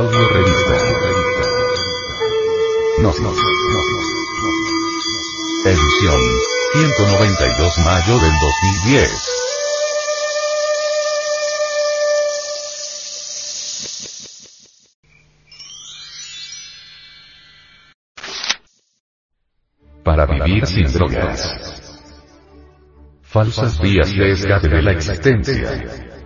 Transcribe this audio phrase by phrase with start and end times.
[0.00, 0.76] Audio revista.
[3.02, 3.80] No, no, no.
[5.66, 6.20] Edición
[6.72, 9.10] 192 mayo del 2010.
[20.02, 21.46] Para vivir sin drogas.
[23.20, 26.19] Falsas vías de escape de la existencia.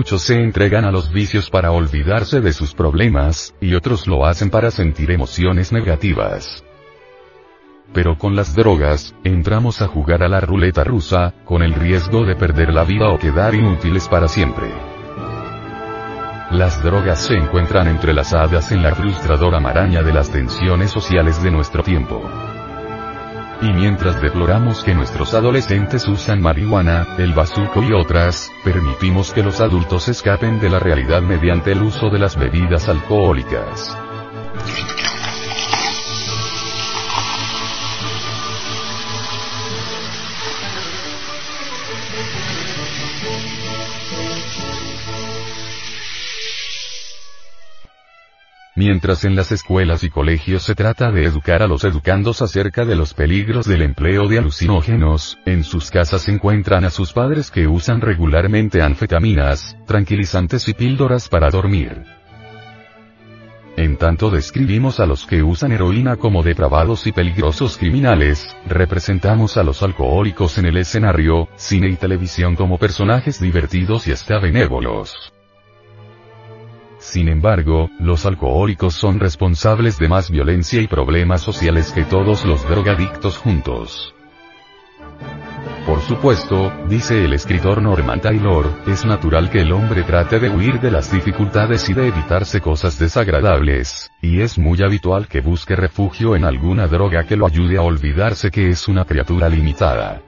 [0.00, 4.48] Muchos se entregan a los vicios para olvidarse de sus problemas, y otros lo hacen
[4.48, 6.64] para sentir emociones negativas.
[7.92, 12.34] Pero con las drogas, entramos a jugar a la ruleta rusa, con el riesgo de
[12.34, 14.72] perder la vida o quedar inútiles para siempre.
[16.50, 21.82] Las drogas se encuentran entrelazadas en la frustradora maraña de las tensiones sociales de nuestro
[21.82, 22.22] tiempo.
[23.62, 29.60] Y mientras deploramos que nuestros adolescentes usan marihuana, el bazuco y otras, permitimos que los
[29.60, 33.94] adultos escapen de la realidad mediante el uso de las bebidas alcohólicas.
[49.00, 52.96] Mientras en las escuelas y colegios se trata de educar a los educandos acerca de
[52.96, 58.02] los peligros del empleo de alucinógenos, en sus casas encuentran a sus padres que usan
[58.02, 62.02] regularmente anfetaminas, tranquilizantes y píldoras para dormir.
[63.78, 69.62] En tanto describimos a los que usan heroína como depravados y peligrosos criminales, representamos a
[69.62, 75.32] los alcohólicos en el escenario, cine y televisión como personajes divertidos y hasta benévolos.
[77.00, 82.62] Sin embargo, los alcohólicos son responsables de más violencia y problemas sociales que todos los
[82.68, 84.14] drogadictos juntos.
[85.86, 90.78] Por supuesto, dice el escritor Norman Taylor, es natural que el hombre trate de huir
[90.78, 96.36] de las dificultades y de evitarse cosas desagradables, y es muy habitual que busque refugio
[96.36, 100.20] en alguna droga que lo ayude a olvidarse que es una criatura limitada.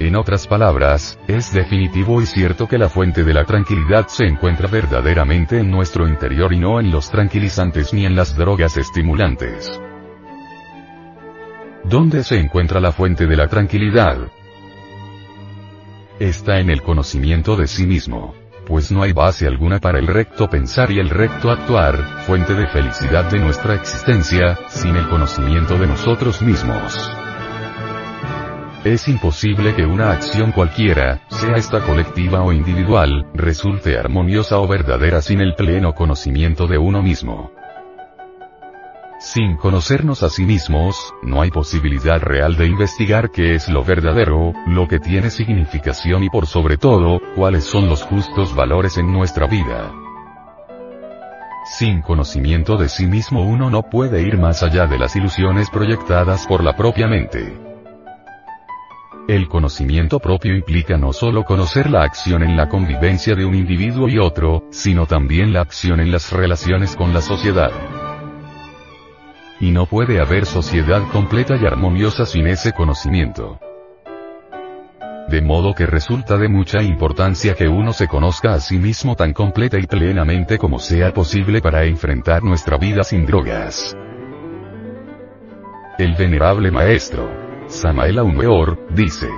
[0.00, 4.68] En otras palabras, es definitivo y cierto que la fuente de la tranquilidad se encuentra
[4.68, 9.80] verdaderamente en nuestro interior y no en los tranquilizantes ni en las drogas estimulantes.
[11.82, 14.18] ¿Dónde se encuentra la fuente de la tranquilidad?
[16.20, 18.34] Está en el conocimiento de sí mismo.
[18.66, 22.68] Pues no hay base alguna para el recto pensar y el recto actuar, fuente de
[22.68, 27.10] felicidad de nuestra existencia, sin el conocimiento de nosotros mismos.
[28.84, 35.20] Es imposible que una acción cualquiera, sea esta colectiva o individual, resulte armoniosa o verdadera
[35.20, 37.50] sin el pleno conocimiento de uno mismo.
[39.18, 44.52] Sin conocernos a sí mismos, no hay posibilidad real de investigar qué es lo verdadero,
[44.68, 49.48] lo que tiene significación y por sobre todo, cuáles son los justos valores en nuestra
[49.48, 49.92] vida.
[51.64, 56.46] Sin conocimiento de sí mismo uno no puede ir más allá de las ilusiones proyectadas
[56.46, 57.67] por la propia mente.
[59.28, 64.08] El conocimiento propio implica no solo conocer la acción en la convivencia de un individuo
[64.08, 67.70] y otro, sino también la acción en las relaciones con la sociedad.
[69.60, 73.60] Y no puede haber sociedad completa y armoniosa sin ese conocimiento.
[75.28, 79.34] De modo que resulta de mucha importancia que uno se conozca a sí mismo tan
[79.34, 83.94] completa y plenamente como sea posible para enfrentar nuestra vida sin drogas.
[85.98, 89.28] El venerable maestro Samael Aumeor, dice.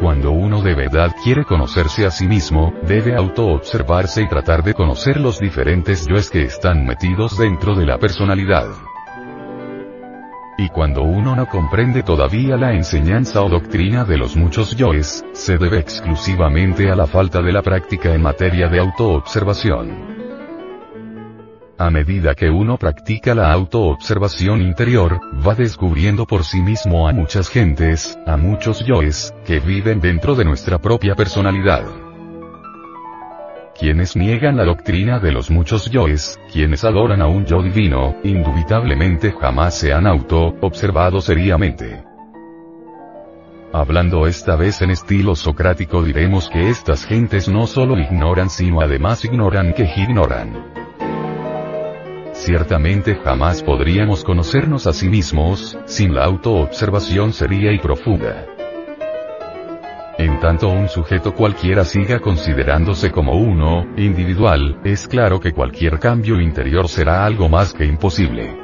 [0.00, 5.20] Cuando uno de verdad quiere conocerse a sí mismo, debe autoobservarse y tratar de conocer
[5.20, 8.66] los diferentes yoes que están metidos dentro de la personalidad.
[10.58, 15.58] Y cuando uno no comprende todavía la enseñanza o doctrina de los muchos yoes, se
[15.58, 20.19] debe exclusivamente a la falta de la práctica en materia de autoobservación.
[21.80, 27.48] A medida que uno practica la autoobservación interior, va descubriendo por sí mismo a muchas
[27.48, 31.86] gentes, a muchos yoes, que viven dentro de nuestra propia personalidad.
[33.78, 39.32] Quienes niegan la doctrina de los muchos yoes, quienes adoran a un yo divino, indubitablemente
[39.40, 42.04] jamás se han auto-observado seriamente.
[43.72, 49.24] Hablando esta vez en estilo socrático diremos que estas gentes no solo ignoran sino además
[49.24, 50.79] ignoran que ignoran.
[52.40, 58.46] Ciertamente jamás podríamos conocernos a sí mismos, sin la autoobservación seria y profunda.
[60.16, 66.40] En tanto un sujeto cualquiera siga considerándose como uno, individual, es claro que cualquier cambio
[66.40, 68.56] interior será algo más que imposible.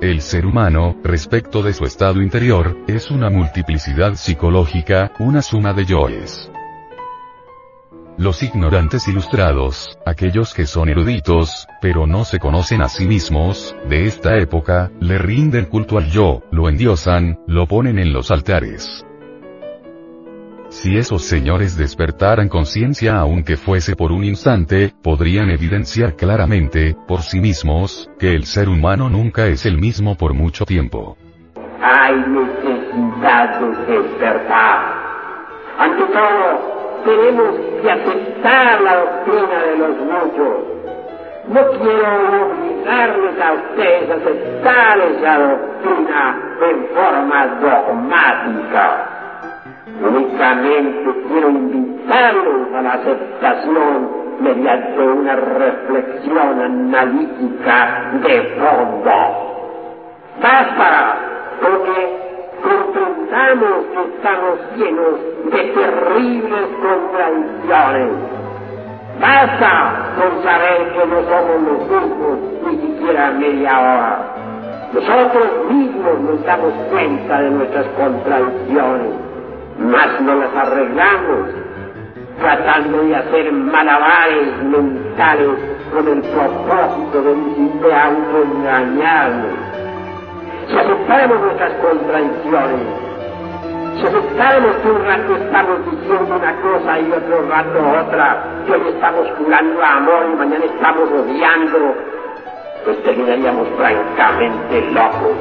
[0.00, 5.84] el ser humano, respecto de su estado interior, es una multiplicidad psicológica, una suma de
[5.84, 6.50] yoes.
[8.18, 14.06] Los ignorantes ilustrados, aquellos que son eruditos, pero no se conocen a sí mismos, de
[14.06, 19.04] esta época, le rinden culto al yo, lo endiosan, lo ponen en los altares.
[20.70, 27.40] Si esos señores despertaran conciencia aunque fuese por un instante, podrían evidenciar claramente, por sí
[27.40, 31.18] mismos, que el ser humano nunca es el mismo por mucho tiempo.
[31.82, 35.06] Hay necesidad de despertar.
[35.78, 40.76] Ante todo, tenemos que aceptar la doctrina de los muchos.
[41.48, 46.38] No quiero obligarles a ustedes a aceptar esa doctrina
[46.68, 49.06] en forma dogmática.
[50.02, 59.12] Únicamente quiero invitarlos a la aceptación mediante una reflexión analítica de fondo.
[60.42, 61.16] Basta
[61.60, 62.15] porque
[63.36, 65.20] que estamos llenos
[65.52, 68.12] de terribles contradicciones.
[69.20, 74.18] Basta con saber que no somos los mismos ni siquiera media hora.
[74.94, 79.12] Nosotros mismos nos damos cuenta de nuestras contradicciones,
[79.80, 81.50] mas no las arreglamos
[82.40, 85.58] tratando de hacer malabares mentales
[85.92, 87.34] con el propósito de,
[87.86, 89.76] de autoengañarnos
[90.68, 93.05] si aceptáramos nuestras contradicciones,
[93.96, 98.88] si aceptáramos que un rato estamos diciendo una cosa y otro rato otra, que hoy
[98.88, 101.94] estamos jurando amor y mañana estamos odiando,
[102.84, 105.36] pues terminaríamos francamente locos.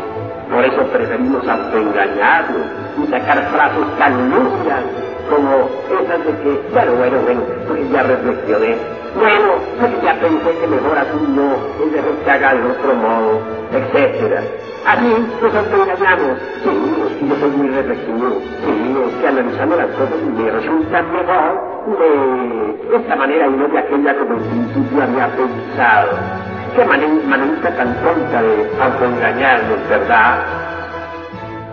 [0.52, 2.68] Por eso preferimos autoengañarnos
[3.04, 4.84] y sacar frases tan lucias
[5.30, 8.78] como esas de que, bueno, bueno, bueno, pues ya reflexioné,
[9.18, 13.42] bueno, pues ya pensé que mejor así no, y de que haga de otro modo,
[13.72, 14.42] etcétera.
[14.86, 16.38] Así nos autoengañamos.
[16.38, 18.28] Es que yo soy muy reflexivo.
[19.08, 21.76] Es que analizando las cosas me resulta mejor
[22.90, 26.12] de esta manera y no de aquella como en principio había pensado.
[26.76, 30.38] Qué manera tan tonta de autoengañarnos, ¿verdad?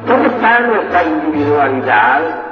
[0.06, 2.51] ¿Dónde está nuestra individualidad?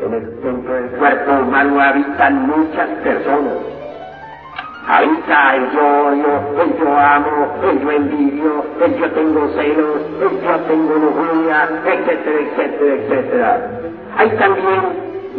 [0.00, 3.54] en el centro del cuerpo humano habitan muchas personas.
[4.86, 10.40] Habita el yo, yo, el yo amo, el yo envidio, el yo tengo celos, el
[10.40, 13.70] yo tengo lujuria, etcétera, etcétera, etcétera.
[14.16, 14.80] Hay también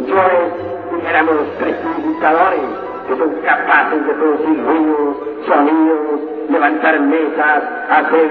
[0.06, 2.60] yoes, dijéramos, prestidigitadores,
[3.08, 5.16] que son capaces de producir ruidos,
[5.48, 8.30] sonidos, levantar mesas, hacer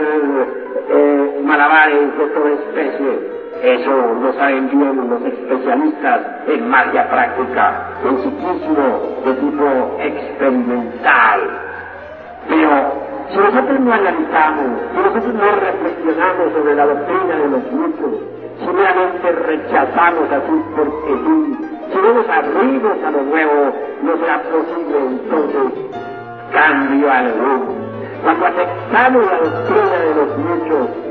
[0.90, 3.39] eh, malabares de toda especie.
[3.62, 11.40] Eso lo saben bien los especialistas en magia práctica, en psiquismo de tipo experimental.
[12.48, 12.70] Pero
[13.30, 18.22] si nosotros no analizamos, si nosotros no reflexionamos sobre la doctrina de los muchos,
[18.60, 21.58] si meramente rechazamos así porque sí,
[21.92, 23.74] si no nos abrimos a lo nuevo,
[24.04, 25.86] no será posible entonces
[26.54, 27.90] cambio alguno.
[28.24, 31.09] Cuando aceptamos la doctrina de los muchos,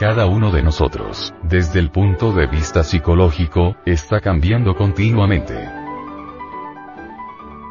[0.00, 5.54] cada uno de nosotros, desde el punto de vista psicológico, está cambiando continuamente.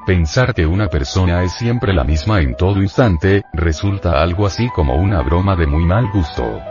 [0.05, 4.97] Pensar que una persona es siempre la misma en todo instante, resulta algo así como
[4.97, 6.61] una broma de muy mal gusto.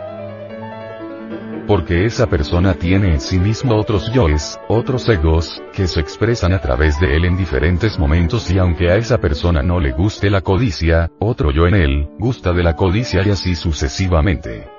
[1.67, 6.61] Porque esa persona tiene en sí mismo otros yoes, otros egos, que se expresan a
[6.61, 10.39] través de él en diferentes momentos y aunque a esa persona no le guste la
[10.39, 14.78] codicia, otro yo en él, gusta de la codicia y así sucesivamente.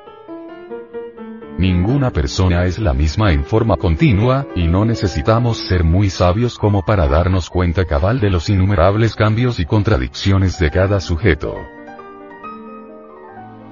[1.60, 6.86] Ninguna persona es la misma en forma continua, y no necesitamos ser muy sabios como
[6.86, 11.54] para darnos cuenta cabal de los innumerables cambios y contradicciones de cada sujeto.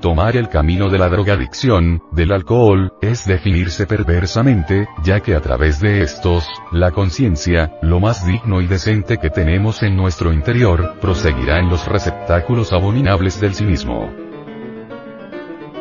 [0.02, 5.80] Tomar el camino de la drogadicción, del alcohol, es definirse perversamente, ya que a través
[5.80, 11.58] de estos, la conciencia, lo más digno y decente que tenemos en nuestro interior, proseguirá
[11.58, 14.27] en los receptáculos abominables del sí mismo.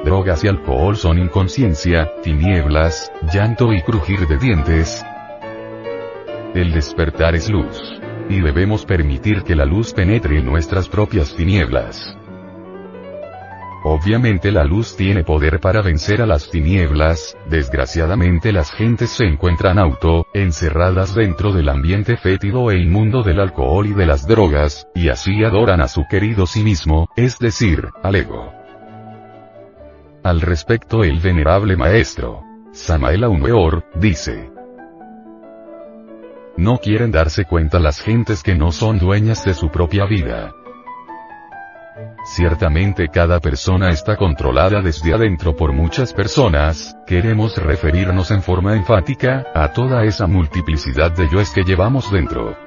[0.08, 5.06] Drogas y alcohol son inconsciencia, tinieblas, llanto y crujir de dientes.
[6.56, 8.00] El despertar es luz.
[8.30, 12.16] Y debemos permitir que la luz penetre en nuestras propias tinieblas.
[13.84, 19.78] Obviamente la luz tiene poder para vencer a las tinieblas, desgraciadamente las gentes se encuentran
[19.78, 25.10] auto, encerradas dentro del ambiente fétido e inmundo del alcohol y de las drogas, y
[25.10, 28.67] así adoran a su querido sí mismo, es decir, al ego.
[30.28, 32.44] Al respecto el venerable maestro,
[32.74, 34.52] Samael Aumeor, dice,
[36.58, 40.52] no quieren darse cuenta las gentes que no son dueñas de su propia vida.
[42.26, 49.46] Ciertamente cada persona está controlada desde adentro por muchas personas, queremos referirnos en forma enfática,
[49.56, 52.67] a toda esa multiplicidad de yoes que llevamos dentro.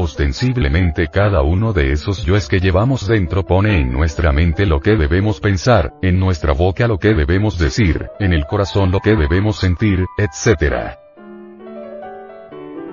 [0.00, 4.94] Ostensiblemente cada uno de esos yoes que llevamos dentro pone en nuestra mente lo que
[4.94, 9.56] debemos pensar, en nuestra boca lo que debemos decir, en el corazón lo que debemos
[9.56, 10.94] sentir, etc.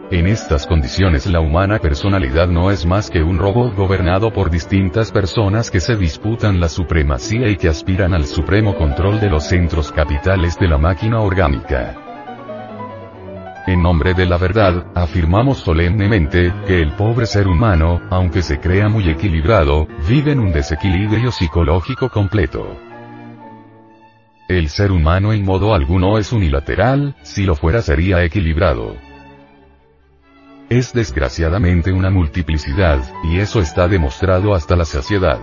[0.09, 5.11] En estas condiciones la humana personalidad no es más que un robot gobernado por distintas
[5.11, 9.91] personas que se disputan la supremacía y que aspiran al supremo control de los centros
[9.91, 12.04] capitales de la máquina orgánica.
[13.67, 18.89] En nombre de la verdad, afirmamos solemnemente, que el pobre ser humano, aunque se crea
[18.89, 22.77] muy equilibrado, vive en un desequilibrio psicológico completo.
[24.47, 28.97] El ser humano en modo alguno es unilateral, si lo fuera sería equilibrado.
[30.69, 35.39] Es desgraciadamente una multiplicidad, y eso está demostrado hasta la saciedad.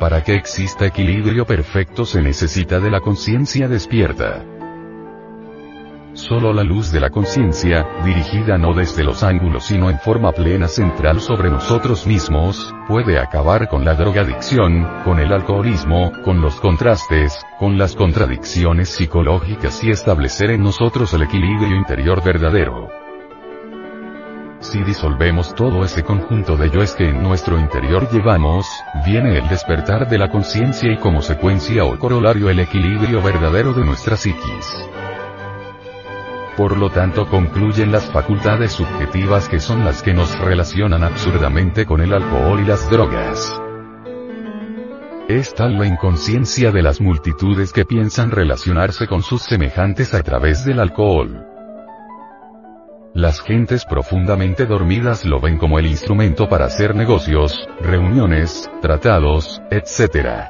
[0.00, 4.44] Para que exista equilibrio perfecto se necesita de la conciencia despierta.
[6.32, 10.66] Solo la luz de la conciencia, dirigida no desde los ángulos sino en forma plena
[10.66, 17.38] central sobre nosotros mismos, puede acabar con la drogadicción, con el alcoholismo, con los contrastes,
[17.58, 22.88] con las contradicciones psicológicas y establecer en nosotros el equilibrio interior verdadero.
[24.60, 28.66] Si disolvemos todo ese conjunto de yoes que en nuestro interior llevamos,
[29.04, 33.84] viene el despertar de la conciencia y como secuencia o corolario el equilibrio verdadero de
[33.84, 34.78] nuestra psiquis.
[36.56, 42.02] Por lo tanto concluyen las facultades subjetivas que son las que nos relacionan absurdamente con
[42.02, 43.58] el alcohol y las drogas.
[45.28, 50.64] Es tal la inconsciencia de las multitudes que piensan relacionarse con sus semejantes a través
[50.66, 51.46] del alcohol.
[53.14, 60.48] Las gentes profundamente dormidas lo ven como el instrumento para hacer negocios, reuniones, tratados, etc.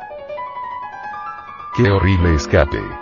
[1.77, 3.02] ¡Qué horrible escape!